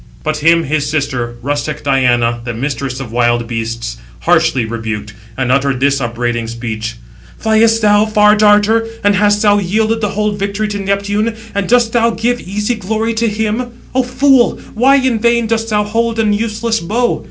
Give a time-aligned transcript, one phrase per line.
[0.23, 5.79] But him his sister, rustic Diana, the mistress of wild beasts, harshly rebuked, and uttered
[5.79, 6.95] this upbraiding speech:
[7.39, 8.87] "Fliest thou, Far darter?
[9.03, 11.35] and hast thou yielded the whole victory to Neptune?
[11.53, 13.73] and dost thou give easy glory to him?
[13.93, 17.19] O Fool, why in vain dost thou hold an useless bow?